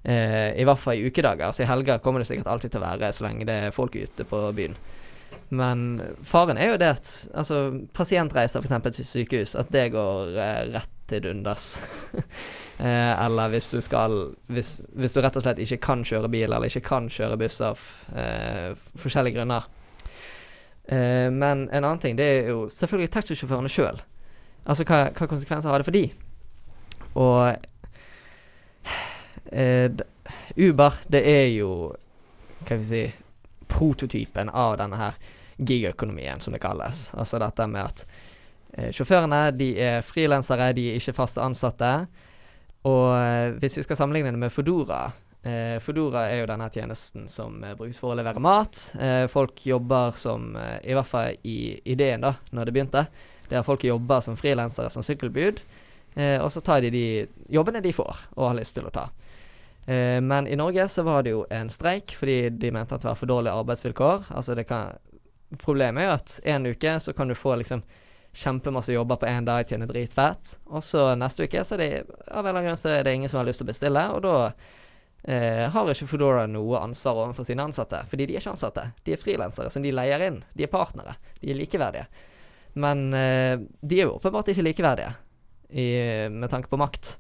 [0.07, 1.49] Eh, I hvert fall i ukedager.
[1.49, 3.99] Altså i helger kommer det sikkert alltid til å være så lenge det er folk
[3.99, 4.77] ute på byen.
[5.49, 7.61] Men faren er jo det at altså,
[7.95, 8.97] pasientreiser f.eks.
[8.97, 11.69] til sykehus, at det går eh, rett til dundas.
[12.83, 14.17] eh, eller hvis du skal
[14.51, 17.61] hvis, hvis du rett og slett ikke kan kjøre bil, eller ikke kan kjøre buss
[17.63, 17.83] av
[18.15, 19.69] eh, forskjellige grunner.
[20.87, 23.99] Eh, men en annen ting, det er jo selvfølgelig taxisjåførene sjøl.
[24.67, 26.05] Altså hva, hva konsekvenser har det for de?
[27.17, 27.43] Og
[29.53, 29.89] uh,
[30.59, 31.71] Uber, det er jo
[32.59, 33.03] Hva skal vi si
[33.71, 35.17] prototypen av denne her
[35.57, 37.07] gigøkonomien, som det kalles.
[37.17, 38.03] Altså dette med at
[38.77, 41.93] uh, sjåførene de er frilansere, de er ikke faste ansatte.
[42.87, 45.09] Og hvis vi skal sammenligne det med Fodora
[45.47, 48.81] eh, Fodora er jo denne tjenesten som eh, brukes for å levere mat.
[49.01, 53.07] Eh, folk jobber som eh, I hvert fall i ideen, da, når det begynte.
[53.49, 55.63] Der folk jobber som frilansere som sykkelbud.
[56.17, 57.07] Eh, og så tar de de
[57.53, 59.09] jobbene de får og har lyst til å ta.
[59.87, 63.11] Eh, men i Norge så var det jo en streik fordi de mente at det
[63.11, 64.33] var for dårlige arbeidsvilkår.
[64.35, 64.97] Altså kan
[65.63, 67.85] Problemet er jo at en uke så kan du få liksom
[68.37, 70.57] kjempemasse jobber på én dag, tjene dritfett.
[70.67, 71.91] Og så neste uke så er det
[72.27, 74.03] av en eller annen grunn så er det ingen som har lyst til å bestille.
[74.17, 74.35] Og da
[75.25, 78.03] eh, har ikke Foodora noe ansvar overfor sine ansatte.
[78.11, 78.89] Fordi de er ikke ansatte.
[79.07, 80.43] De er frilansere som de leier inn.
[80.55, 81.17] De er partnere.
[81.41, 82.07] De er likeverdige.
[82.77, 85.15] Men eh, de er jo åpenbart ikke likeverdige
[85.71, 85.87] i,
[86.31, 87.17] med tanke på makt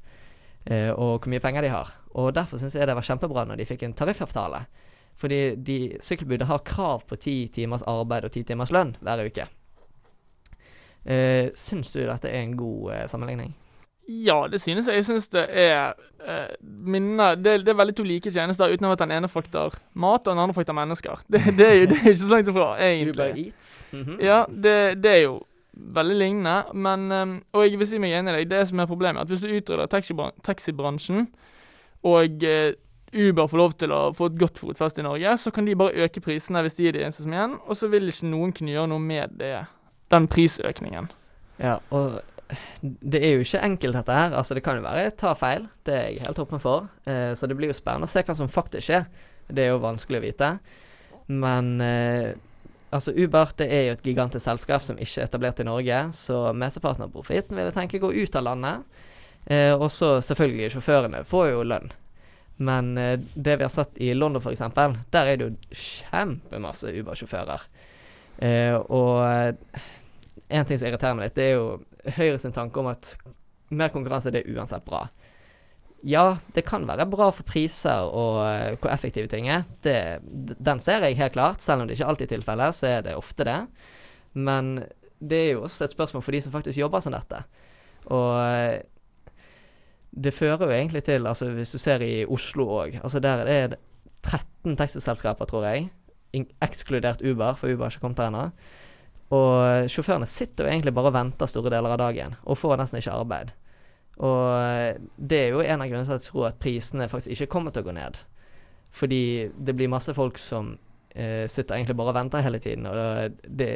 [0.68, 1.94] eh, og hvor mye penger de har.
[2.16, 4.64] Og derfor syns jeg det var kjempebra når de fikk en tariffavtale.
[5.16, 9.48] Fordi de sykkelbudet har krav på ti timers arbeid og ti timers lønn hver uke.
[11.06, 13.52] Uh, syns du dette er en god eh, sammenligning?
[14.08, 15.00] Ja, det synes jeg.
[15.00, 19.02] Jeg synes det er eh, minner det, det er veldig to like tjenester uten at
[19.02, 21.20] den ene frakter mat, og den andre frakter mennesker.
[21.32, 23.10] Det, det, er jo det er jo ikke så langt ifra, egentlig.
[23.14, 23.86] Uber Eats?
[23.92, 24.16] Mhm.
[24.22, 25.36] Ja, det, det er jo
[25.76, 28.88] veldig lignende, men um, Og jeg vil si meg enig i deg, det som er
[28.88, 31.26] problemet, at hvis du utrydder taxibran taxibransjen,
[32.06, 32.72] og uh,
[33.16, 36.06] Uber får lov til å få et godt fotfeste i Norge, så kan de bare
[36.06, 38.54] øke prisene hvis de er de eneste som er igjen, og så vil ikke noen
[38.56, 39.52] kunne gjøre noe med det,
[40.12, 41.10] den prisøkningen.
[41.62, 42.18] Ja, og
[42.80, 44.34] det er jo ikke enkelt dette her.
[44.38, 46.90] Altså Det kan jo være jeg tar feil, det er jeg helt åpen for.
[47.04, 49.08] Eh, så det blir jo spennende å se hva som faktisk skjer.
[49.46, 50.52] Det er jo vanskelig å vite.
[51.26, 52.34] Men eh,
[52.94, 56.52] Altså Uber det er jo et gigantisk selskap som ikke er etablert i Norge, så
[56.56, 59.00] mesteparten av profitten vil jeg tenke går ut av landet.
[59.46, 61.90] Eh, og så selvfølgelig sjåførene får jo lønn.
[62.56, 64.62] Men eh, det vi har sett i London f.eks.,
[65.12, 67.66] der er det jo kjempemasse Uber-sjåfører.
[68.46, 69.18] Eh, og
[70.48, 73.16] en ting som irriterer meg litt, det er jo Høyre sin tanke om at
[73.74, 75.06] mer konkurranse det er uansett bra.
[76.06, 79.64] Ja, det kan være bra for priser og uh, hvor effektive ting er.
[79.82, 81.64] Det, den ser jeg helt klart.
[81.64, 83.58] Selv om det ikke alltid er tilfellet, så er det ofte det.
[84.38, 84.76] Men
[85.18, 87.42] det er jo også et spørsmål for de som faktisk jobber som dette.
[88.06, 88.78] Og uh,
[90.16, 93.74] det fører jo egentlig til, altså hvis du ser i Oslo òg, altså der er
[93.74, 93.82] det
[94.22, 95.90] 13 taxiselskaper, tror jeg,
[96.62, 98.46] ekskludert Uber, for Uber har ikke kommet der ennå.
[99.34, 103.00] Og sjåførene sitter jo egentlig bare og venter store deler av dagen, og får nesten
[103.00, 103.52] ikke arbeid.
[104.22, 107.52] Og det er jo en av grunnene til at jeg tror at prisene faktisk ikke
[107.52, 108.20] kommer til å gå ned.
[108.96, 110.76] Fordi det blir masse folk som
[111.10, 113.72] eh, sitter egentlig bare og venter hele tiden, og det,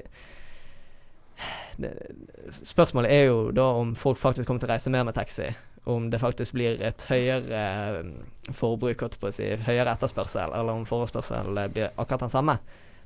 [1.81, 1.91] det
[2.67, 5.49] Spørsmålet er jo da om folk faktisk kommer til å reise mer med taxi.
[5.89, 10.87] Om det faktisk blir et høyere eh, forbruk, på å si, høyere etterspørsel, eller om
[10.89, 12.59] forespørselen blir akkurat den samme.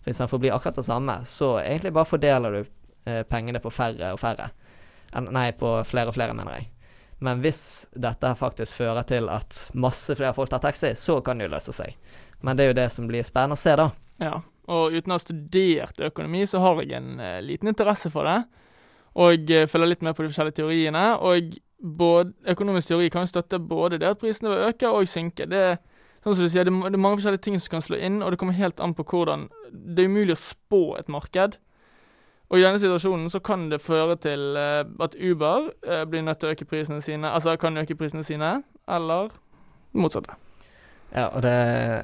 [0.05, 2.61] For den får bli akkurat det samme, så egentlig bare fordeler du
[3.09, 4.51] eh, pengene på færre og færre.
[5.15, 6.71] Nei, på flere og flere, mener jeg.
[7.25, 11.47] Men hvis dette faktisk fører til at masse flere folk tar taxi, så kan det
[11.47, 11.95] jo løse seg.
[12.45, 13.89] Men det er jo det som blir spennende å se, da.
[14.21, 14.35] Ja,
[14.69, 18.41] og uten å ha studert økonomi, så har jeg en uh, liten interesse for det.
[19.15, 21.07] Og uh, følger litt med på de forskjellige teoriene.
[21.23, 25.47] Og både, økonomisk teori kan støtte både det at prisene vil øke og synke.
[25.49, 25.65] Det,
[26.25, 28.33] sånn som du sier, det, det, er mange forskjellige ting som kan slå inn, og
[28.33, 31.59] det kommer helt an på hvordan Det er umulig å spå et marked.
[32.53, 36.41] Og i denne situasjonen så kan det føre til uh, at Uber uh, blir nødt
[36.41, 38.59] til å øke prisene sine, altså kan øke prisene sine,
[38.89, 39.33] eller
[39.93, 40.37] motsatte.
[41.15, 41.55] Ja, og det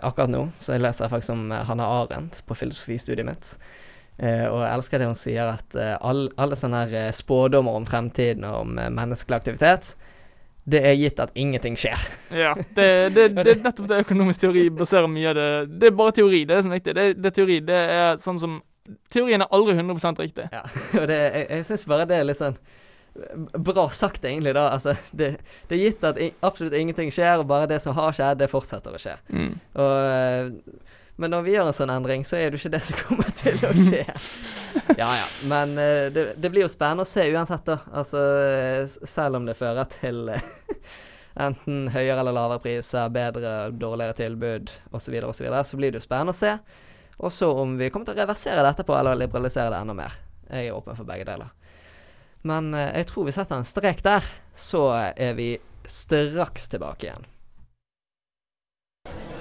[0.06, 3.54] akkurat nå så leser jeg faktisk om uh, Hanna Arendt på filosofistudiet mitt.
[4.20, 8.66] og jeg elsker det hun sier, at all, alle sånne her spådommer om fremtiden og
[8.66, 9.94] om menneskelig aktivitet
[10.64, 12.02] det er gitt at ingenting skjer.
[12.36, 15.48] Ja, det, det, det er nettopp det økonomisk teori baserer mye av det
[15.80, 16.94] Det er bare teori, det er det som er viktig.
[16.98, 18.60] Det, det er teori, det er sånn som
[19.12, 20.46] teorien er aldri 100% riktig.
[20.52, 20.62] Ja,
[21.00, 22.60] og det, jeg, jeg syns bare det er litt sånn
[23.58, 24.54] bra sagt, egentlig.
[24.54, 25.36] da, altså, det,
[25.68, 28.94] det, er gitt at absolutt ingenting skjer, og bare det som har skjedd, det fortsetter
[28.94, 29.16] å skje.
[29.34, 29.52] Mm.
[29.74, 30.89] Og, eh,
[31.20, 33.30] men når vi gjør en sånn endring, så er det jo ikke det som kommer
[33.36, 34.04] til å skje.
[35.02, 37.78] ja ja, men eh, det, det blir jo spennende å se uansett, da.
[37.92, 38.22] Altså,
[39.04, 40.30] selv om det fører til
[41.40, 46.06] enten høyere eller lavere priser, bedre, dårligere tilbud osv., så, så, så blir det jo
[46.08, 46.56] spennende å se.
[47.20, 50.16] Og så om vi kommer til å reversere det etterpå, eller liberalisere det enda mer.
[50.48, 51.52] Jeg er åpen for begge deler.
[52.48, 54.24] Men eh, jeg tror vi setter en strek der,
[54.56, 55.52] så er vi
[55.84, 57.28] straks tilbake igjen.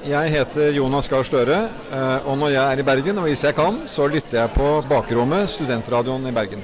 [0.08, 1.58] Jeg heter Jonas Gahr Støre,
[1.92, 4.68] eh, og når jeg er i Bergen, og hvis jeg kan, så lytter jeg på
[4.88, 6.64] Bakrommet, studentradioen i Bergen.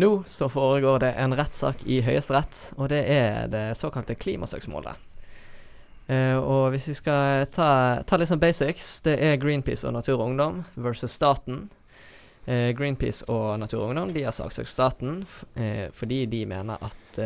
[0.00, 4.96] Nå så foregår det en rettssak i Høyesterett, og det er det såkalte klimasøksmålet.
[6.08, 10.16] Uh, og hvis vi skal ta, ta litt sånn basics, det er Greenpeace og Natur
[10.16, 11.66] og Ungdom versus staten.
[12.48, 15.20] Uh, Greenpeace og Natur og Ungdom de har saksøkt staten
[15.94, 17.20] fordi de mener at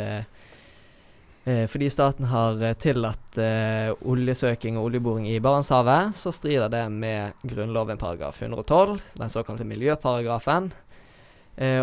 [1.71, 8.41] fordi staten har tillatt oljesøking og oljeboring i Barentshavet, så strider det med Grunnloven paragraf
[8.43, 10.73] 112, den såkalte miljøparagrafen.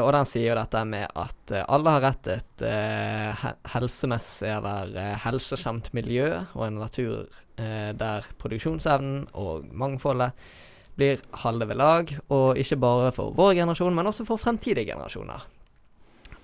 [0.04, 2.65] Og den sier jo dette med at alle har rett til et
[3.71, 7.23] helsemessig eller uh, miljø og en natur
[7.56, 10.36] der produksjonsevnen og mangfoldet
[10.95, 12.13] blir halve ved lag.
[12.34, 15.47] Og ikke bare for vår generasjon, men også for fremtidige generasjoner.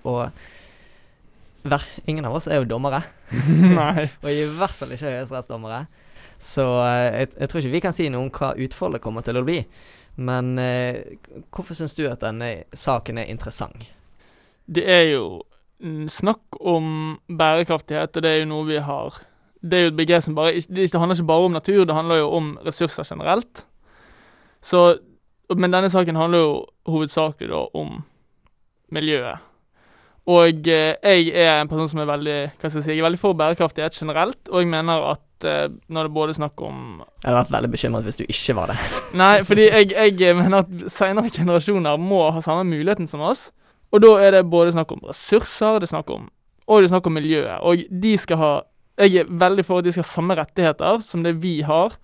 [0.08, 0.22] Og
[1.62, 3.02] hver, ingen av oss er jo dommere.
[3.80, 4.06] Nei.
[4.08, 5.84] og i hvert fall ikke høyesterettsdommere.
[6.40, 9.44] Så jeg, jeg, tror ikke vi kan si noe om hva utfoldet kommer til å
[9.44, 9.60] bli.
[10.20, 11.16] Men eh,
[11.52, 13.84] hvorfor syns du at denne saken er interessant?
[14.70, 15.24] Det er jo
[16.12, 19.20] snakk om bærekraftighet, og det er jo noe vi har
[19.60, 22.16] Det er jo et begrep som bare Det handler ikke bare om natur, det handler
[22.16, 23.66] jo om ressurser generelt.
[24.62, 24.98] Så
[25.56, 28.04] Men denne saken handler jo hovedsakelig da om
[28.92, 29.49] miljøet.
[30.30, 33.06] Og eh, jeg er en person som er veldig hva skal jeg si, jeg er
[33.08, 37.26] veldig for bærekraftighet generelt, og jeg mener at uh, når det både snakker om Jeg
[37.26, 38.76] hadde vært veldig bekymret hvis du ikke var det.
[39.22, 43.48] Nei, fordi jeg, jeg mener at senere generasjoner må ha samme muligheten som oss.
[43.90, 46.28] Og da er det både snakk om ressurser, det er snakk om,
[46.68, 47.56] og det er snakk om miljøet.
[47.66, 48.52] Og de skal ha
[49.00, 51.94] Jeg er veldig for at de skal ha samme rettigheter som det vi har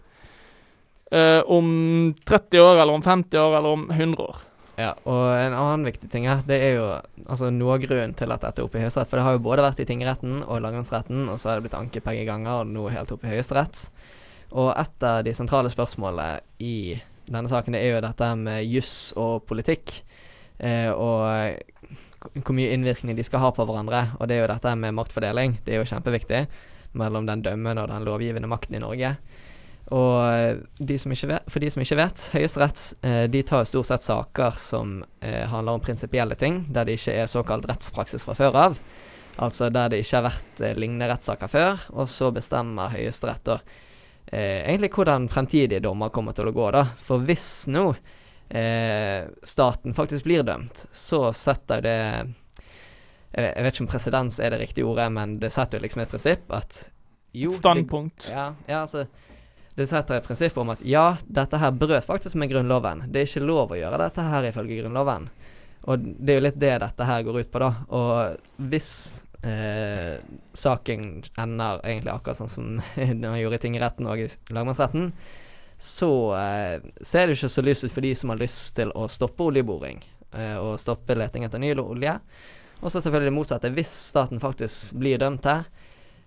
[1.13, 4.39] uh, om 30 år, eller om 50 år, eller om 100 år.
[4.77, 6.87] Ja, og en annen viktig ting her, det er jo
[7.25, 9.09] altså noe av grunnen til at dette er oppe i Høyesterett.
[9.09, 11.79] For det har jo både vært i tingretten og lagmannsretten, og så har det blitt
[11.79, 13.87] anket begge ganger, og nå helt oppe i Høyesterett.
[14.53, 18.99] Og et av de sentrale spørsmålene i denne saken, det er jo dette med juss
[19.19, 19.97] og politikk.
[20.59, 24.05] Eh, og hvor mye innvirkning de skal ha på hverandre.
[24.21, 25.59] Og det er jo dette med maktfordeling.
[25.65, 26.47] Det er jo kjempeviktig
[26.97, 29.17] mellom den dømmende og den lovgivende makten i Norge.
[29.95, 33.71] Og de som ikke vet, for de som ikke vet, Høyesterett eh, de tar jo
[33.71, 38.27] stort sett saker som eh, handler om prinsipielle ting, der det ikke er såkalt rettspraksis
[38.27, 38.81] fra før av.
[39.37, 43.61] Altså der det ikke har vært eh, lignende rettssaker før, og så bestemmer Høyesterett da
[43.61, 46.83] eh, egentlig hvordan fremtidige dommer kommer til å gå, da.
[47.07, 47.85] For hvis nå
[48.51, 52.01] eh, staten faktisk blir dømt, så setter det
[53.37, 56.11] jeg, vet ikke om presedens er det riktige ordet, men det setter jo liksom et
[56.11, 56.79] prinsipp at
[57.37, 58.25] jo standpunkt.
[58.25, 59.05] Det, ja, ja, altså
[59.77, 63.05] det setter et prinsipp om at ja, dette her brøt faktisk med Grunnloven.
[63.13, 65.29] Det er ikke lov å gjøre dette her ifølge Grunnloven.
[65.87, 67.69] Og det er jo litt det dette her går ut på, da.
[67.95, 68.93] Og hvis
[69.45, 70.17] eh,
[70.57, 71.05] saken
[71.39, 75.13] ender egentlig akkurat sånn som den gjorde i tingretten og i lagmannsretten,
[75.77, 76.11] så
[76.41, 79.45] eh, ser det ikke så lyst ut for de som har lyst til å stoppe
[79.45, 80.01] oljeboring
[80.33, 82.17] eh, og stoppe leting etter ny olje.
[82.81, 83.73] Og så selvfølgelig det motsatte.
[83.77, 85.69] Hvis staten faktisk blir dømt her,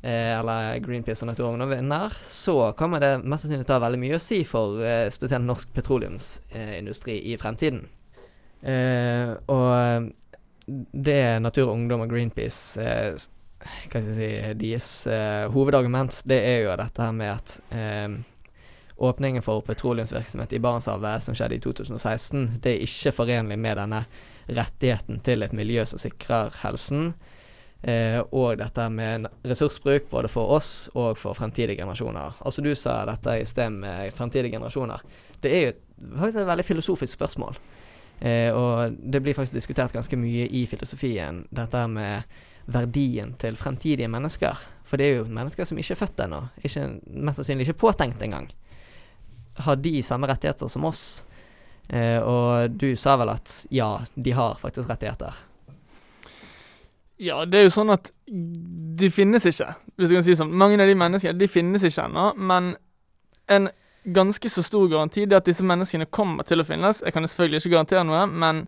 [0.08, 4.44] eller Greenpeace og Naturogn vinner, så kommer det mest sannsynlig ha veldig mye å si
[4.48, 7.84] for eh, spesielt norsk petroleumsindustri i fremtiden.
[8.62, 10.10] Eh, og
[10.92, 13.28] det Natur og Ungdom og Greenpeace eh,
[13.60, 18.20] hva skal jeg si, deres eh, hovedargument, det er jo dette her med at eh,
[19.00, 24.04] åpningen for petroleumsvirksomhet i Barentshavet som skjedde i 2016, det er ikke forenlig med denne
[24.50, 27.12] rettigheten til et miljø som sikrer helsen.
[27.82, 32.42] Eh, og dette med ressursbruk både for oss og for fremtidige generasjoner.
[32.44, 35.04] Altså Du sa dette i sted med fremtidige generasjoner.
[35.40, 35.76] Det er jo
[36.20, 37.60] faktisk et veldig filosofisk spørsmål.
[38.20, 42.28] Eh, og det blir faktisk diskutert ganske mye i filosofien, dette med
[42.70, 44.60] verdien til fremtidige mennesker.
[44.84, 46.42] For det er jo mennesker som ikke er født ennå.
[46.60, 48.50] Mest sannsynlig ikke påtenkt engang.
[49.64, 51.24] Har de samme rettigheter som oss?
[51.88, 55.38] Eh, og du sa vel at ja, de har faktisk rettigheter.
[57.20, 58.12] Ja, det er jo sånn at
[59.00, 60.54] de finnes ikke, hvis du kan si sånn.
[60.56, 62.74] Mange av de menneskene de finnes ikke ennå, men
[63.52, 63.68] en
[64.16, 67.02] ganske så stor garanti det at disse menneskene kommer til å finnes.
[67.04, 68.64] Jeg kan selvfølgelig ikke garantere noe, men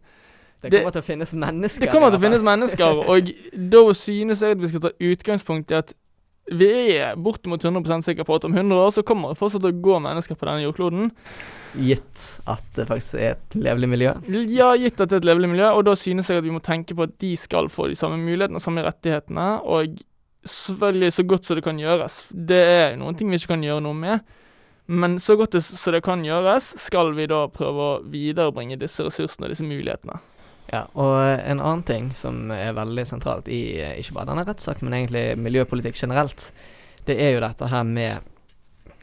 [0.61, 1.85] det kommer til å finnes mennesker.
[1.85, 3.31] Det kommer til å finnes mennesker, og
[3.73, 5.95] da synes jeg at vi skal ta utgangspunkt i at
[6.51, 9.71] vi er bortimot 100% sikre på at om 100 år så kommer det fortsatt til
[9.71, 11.11] å gå mennesker på denne jordkloden.
[11.79, 14.13] Gitt at det faktisk er et levelig miljø?
[14.51, 15.69] Ja, gitt at det er et levelig miljø.
[15.77, 18.19] Og da synes jeg at vi må tenke på at de skal få de samme
[18.19, 19.47] mulighetene og samme rettighetene.
[19.63, 19.95] Og
[20.47, 22.21] selvfølgelig så godt som det kan gjøres.
[22.29, 24.27] Det er noen ting vi ikke kan gjøre noe med.
[24.91, 29.47] Men så godt som det kan gjøres, skal vi da prøve å viderebringe disse ressursene
[29.47, 30.19] og disse mulighetene.
[30.71, 35.01] Ja, og en annen ting som er veldig sentralt i ikke bare denne rettssaken, men
[35.01, 36.47] egentlig miljøpolitikk generelt,
[37.07, 38.29] det er jo dette her med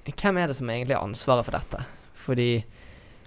[0.09, 1.83] Hvem er det som egentlig har ansvaret for dette?
[2.17, 2.53] Fordi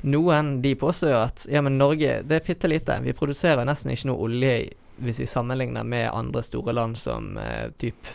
[0.09, 2.95] noen de påstår jo at ja, men Norge det er bitte lite.
[3.05, 4.55] Vi produserer nesten ikke noe olje
[5.01, 8.09] hvis vi sammenligner med andre store land som eh, typ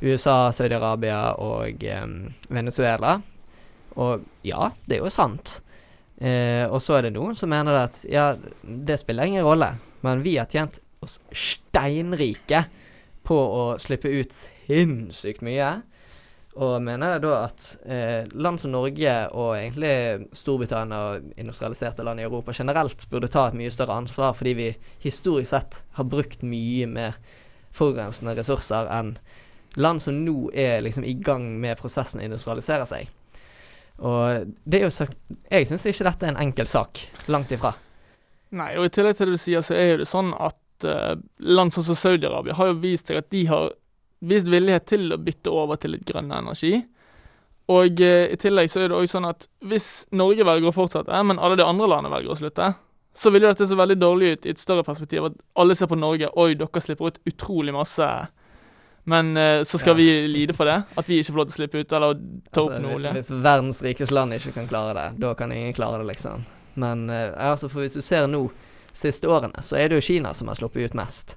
[0.00, 2.06] USA, Saudi-Arabia og eh,
[2.48, 3.20] Venezuela.
[3.94, 5.60] Og ja, det er jo sant.
[6.20, 9.72] Eh, og så er det noen som mener at ja, det spiller ingen rolle,
[10.04, 12.66] men vi har tjent oss steinrike
[13.24, 14.34] på å slippe ut
[14.66, 15.70] sinnssykt mye.
[16.60, 22.26] Og mener da at eh, land som Norge og egentlig Storbritannia og industrialiserte land i
[22.26, 24.72] Europa generelt burde ta et mye større ansvar, fordi vi
[25.04, 27.16] historisk sett har brukt mye mer
[27.72, 29.14] forurensende ressurser enn
[29.78, 33.08] land som nå er liksom i gang med prosessen å industrialisere seg.
[34.00, 35.06] Og det er jo
[35.50, 37.02] Jeg syns ikke dette er en enkel sak.
[37.28, 37.74] Langt ifra.
[38.56, 41.14] Nei, og i tillegg til det du sier, så er jo det sånn at uh,
[41.38, 43.68] land som Saudi-Arabia har jo vist seg at de har
[44.26, 46.80] vist villighet til å bytte over til litt grønn energi.
[47.70, 51.22] Og uh, i tillegg så er det òg sånn at hvis Norge velger å fortsette,
[51.28, 52.72] men alle de andre landene velger å slutte,
[53.14, 55.30] så vil jo dette se veldig dårlig ut i et større perspektiv.
[55.30, 58.06] At alle ser på Norge Oi, dere slipper ut utrolig masse
[59.04, 59.94] men uh, så skal ja.
[59.94, 60.82] vi lide for det?
[60.94, 63.12] At vi ikke får lov til å slippe ut eller ta altså, opp noe olje?
[63.16, 66.44] Hvis verdens rikeste land ikke kan klare det, da kan ingen klare det, liksom.
[66.80, 68.44] Men uh, altså, for hvis du ser nå,
[68.92, 71.36] siste årene, så er det jo Kina som har sluppet ut mest.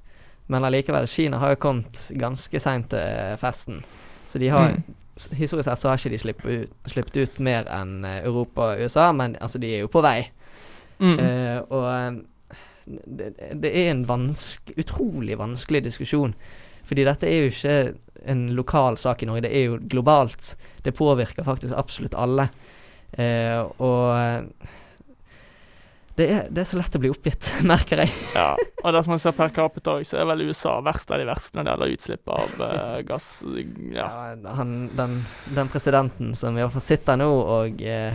[0.51, 3.79] Men allikevel, Kina har jo kommet ganske seint til uh, festen.
[4.27, 4.83] Så de har mm.
[5.37, 9.11] Historisk sett så har ikke de sluppet ut, sluppet ut mer enn Europa og USA,
[9.13, 10.23] men altså, de er jo på vei.
[10.97, 11.19] Mm.
[11.69, 12.23] og
[12.85, 13.27] det,
[13.61, 16.33] det, er en vanske, utrolig vanskelig diskusjon.
[16.87, 17.77] Fordi dette er jo ikke
[18.29, 20.53] en lokal sak i Norge, det er jo globalt.
[20.83, 22.47] Det påvirker faktisk absolutt alle.
[23.11, 24.55] Eh, og
[26.13, 28.13] det er, det er, så lett å bli oppgitt, merker jeg.
[28.35, 28.51] ja,
[28.83, 31.65] og dersom man ser per capita så er vel USA verst av de verste når
[31.65, 33.29] det gjelder utslipp av uh, gass.
[33.95, 34.05] Ja.
[34.37, 35.17] ja han, den,
[35.55, 38.13] den, presidenten som i hvert fall sitter nå og eh,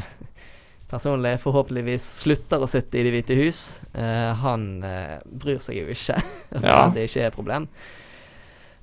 [0.89, 3.63] personlig forhåpentligvis slutter å sitte i Det hvite hus.
[3.93, 6.21] Eh, han eh, bryr seg jo ikke
[6.63, 6.85] Ja.
[6.87, 7.67] at det ikke er et problem.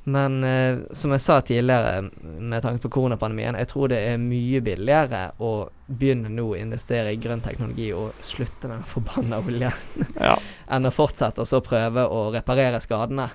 [0.08, 4.60] Men eh, som jeg sa tidligere, med tanke på koronapandemien, jeg tror det er mye
[4.62, 5.54] billigere å
[5.88, 9.74] begynne nå å investere i grønn teknologi og slutte med den forbanna oljen,
[10.20, 10.36] Ja.
[10.78, 13.32] enn å fortsette og så prøve å reparere skadene.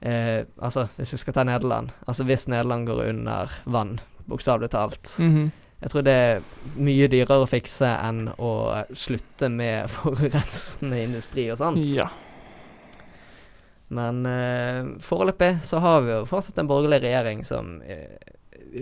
[0.00, 1.92] Eh, altså, hvis vi skal ta Nederland.
[2.08, 5.18] Altså hvis Nederland går under vann, bokstavelig talt.
[5.20, 5.52] Mhm.
[5.84, 6.44] Jeg tror det er
[6.80, 8.50] mye dyrere å fikse enn å
[8.96, 11.82] slutte med forurensende industri og sånt.
[11.92, 12.06] Ja.
[13.88, 18.16] Men eh, foreløpig så har vi jo fortsatt en borgerlig regjering som eh,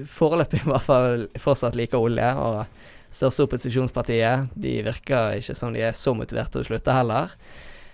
[0.09, 2.29] foreløpig i hvert fall fortsatt liker olje.
[2.39, 7.35] Og største opposisjonspartiet de virker ikke som de er så motiverte til å slutte heller.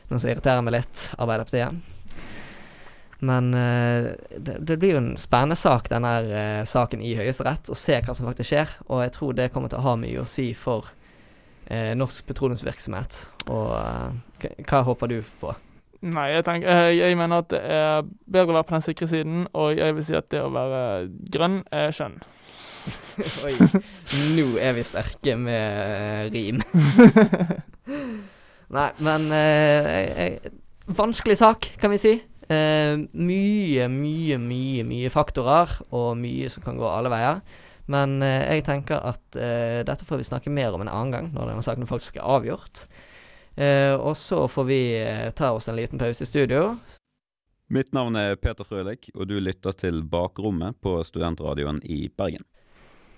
[0.08, 1.96] Noe som irriterer meg litt, Arbeiderpartiet.
[3.18, 7.76] Men eh, det, det blir jo en spennende sak, denne eh, saken i Høyesterett, å
[7.76, 8.76] se hva som faktisk skjer.
[8.86, 10.92] Og jeg tror det kommer til å ha mye å si for
[11.66, 13.24] eh, norsk petroleumsvirksomhet.
[13.50, 15.56] Og eh, hva, håper du på?
[16.06, 19.08] Nei, jeg, tenker, eh, jeg mener at det er bedre å være på den sikre
[19.10, 20.82] siden, og jeg vil si at det å være
[21.34, 22.20] grønn er skjønn.
[23.44, 23.54] Oi,
[24.36, 26.62] nå er vi sterke med eh, rim.
[28.78, 29.92] Nei, men eh,
[30.22, 30.54] jeg-
[30.88, 32.14] Vanskelig sak, kan vi si.
[32.48, 37.42] Eh, mye, mye, mye, mye faktorer, og mye som kan gå alle veier.
[37.92, 41.28] Men eh, jeg tenker at eh, dette får vi snakke mer om en annen gang,
[41.34, 42.86] når denne saken faktisk er avgjort.
[43.58, 46.76] Eh, og så får vi eh, ta oss en liten pause i studio.
[47.68, 52.46] Mitt navn er Peter Frølik, og du lytter til Bakrommet på Studentradioen i Bergen.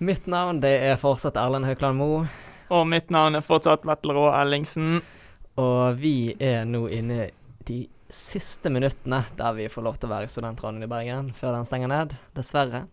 [0.01, 2.25] Mitt navn det er fortsatt Erlend Haukland Moe.
[2.73, 4.97] Og mitt navn er fortsatt Vetle Rå Ellingsen.
[5.61, 7.29] Og vi er nå inne
[7.67, 11.59] de siste minuttene der vi får lov til å være i Studentradioen i Bergen før
[11.59, 12.87] den stenger ned, dessverre.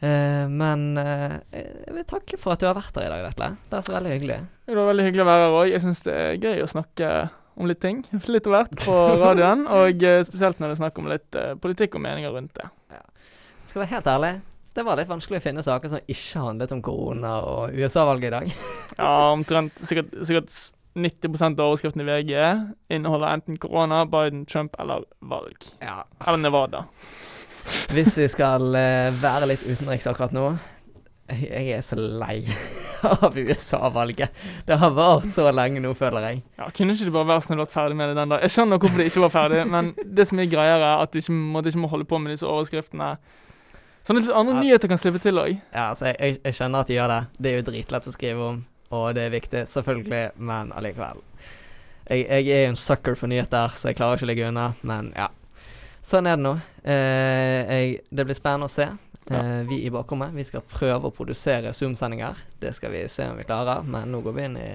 [0.00, 3.50] Eh, men eh, jeg vil takke for at du har vært her i dag, Vetle.
[3.68, 4.38] Det er så veldig hyggelig.
[4.70, 5.68] Det var veldig hyggelig å være her òg.
[5.72, 7.06] Jeg syns det er gøy å snakke
[7.58, 8.04] om litt ting.
[8.30, 9.64] Litt av hvert på radioen.
[9.66, 12.68] Og eh, spesielt når det er snakk om litt eh, politikk og meninger rundt det.
[13.66, 14.30] Skal være helt ærlig,
[14.74, 18.34] det var litt vanskelig å finne saker som ikke handlet om korona og USA-valget i
[18.36, 18.54] dag.
[19.00, 20.54] Ja, omtrent sikkert, sikkert
[20.98, 22.32] 90% av overskriftene i VG
[22.94, 25.66] inneholder enten korona, Biden, Trump eller valg.
[25.82, 26.02] Ja.
[26.26, 26.84] Eller Nevada.
[27.94, 30.52] Hvis vi skal eh, være litt utenriks akkurat nå
[31.34, 32.40] jeg, er så lei
[33.02, 34.30] av USA-valget.
[34.68, 36.42] Det har vart så lenge nå, føler jeg.
[36.60, 38.38] Ja, Kunne ikke du bare være snill og vært ferdig med det den da?
[38.44, 41.20] Jeg skjønner hvorfor det ikke var ferdig, men det som er greiere, er at du
[41.22, 43.12] ikke, måtte ikke må holde på med disse overskriftene.
[44.04, 44.60] Sånn at litt andre Ja.
[44.64, 45.58] nyheter kan slippe til òg.
[45.74, 47.20] Ja, altså, jeg, jeg, jeg skjønner at de gjør det.
[47.38, 48.62] Det er jo dritlett å skrive om,
[48.96, 51.20] og det er viktig, selvfølgelig, men allikevel.
[52.10, 54.70] Jeg, jeg er jo en sucker for nyheter, så jeg klarer ikke å ligge unna,
[54.88, 55.28] men ja.
[56.02, 56.54] Sånn er det nå.
[56.88, 58.86] Eh, det blir spennende å se.
[59.30, 62.38] Eh, vi i bakrommet vi skal prøve å produsere Zoom-sendinger.
[62.58, 64.70] Det skal vi se om vi klarer, men nå går vi inn i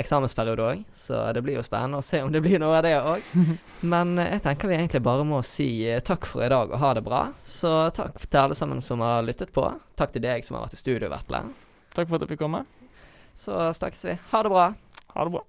[0.00, 2.94] eksamensperiode òg, så det blir jo spennende å se om det blir noe av det
[3.02, 3.32] òg.
[3.92, 6.80] Men eh, jeg tenker vi egentlig bare må si eh, takk for i dag og
[6.80, 7.24] ha det bra.
[7.44, 9.66] Så takk til alle sammen som har lyttet på.
[9.98, 11.42] Takk til deg som har vært i studio, Vetle.
[11.96, 12.62] Takk for at jeg fikk komme.
[13.34, 14.18] Så snakkes vi.
[14.30, 14.68] Ha det bra.
[15.16, 15.44] Ha det bra.